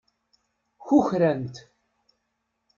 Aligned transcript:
Kukrant. 0.85 1.55